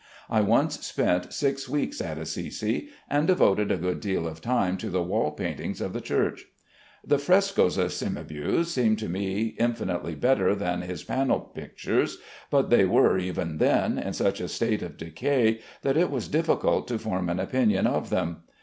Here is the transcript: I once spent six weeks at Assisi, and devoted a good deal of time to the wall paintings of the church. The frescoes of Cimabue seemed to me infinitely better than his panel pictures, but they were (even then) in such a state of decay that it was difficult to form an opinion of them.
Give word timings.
I 0.31 0.41
once 0.41 0.83
spent 0.87 1.31
six 1.31 1.69
weeks 1.69 2.01
at 2.01 2.17
Assisi, 2.17 2.89
and 3.07 3.27
devoted 3.27 3.71
a 3.71 3.77
good 3.77 3.99
deal 3.99 4.27
of 4.27 4.41
time 4.41 4.75
to 4.77 4.89
the 4.89 5.03
wall 5.03 5.29
paintings 5.29 5.79
of 5.79 5.93
the 5.93 6.01
church. 6.01 6.45
The 7.05 7.19
frescoes 7.19 7.77
of 7.77 7.93
Cimabue 7.93 8.63
seemed 8.63 8.97
to 8.97 9.07
me 9.07 9.53
infinitely 9.59 10.15
better 10.15 10.55
than 10.55 10.81
his 10.81 11.03
panel 11.03 11.39
pictures, 11.41 12.17
but 12.49 12.71
they 12.71 12.83
were 12.83 13.19
(even 13.19 13.59
then) 13.59 13.99
in 13.99 14.13
such 14.13 14.41
a 14.41 14.47
state 14.47 14.81
of 14.81 14.97
decay 14.97 15.59
that 15.83 15.97
it 15.97 16.09
was 16.09 16.27
difficult 16.27 16.87
to 16.87 16.97
form 16.97 17.29
an 17.29 17.39
opinion 17.39 17.85
of 17.85 18.09
them. 18.09 18.37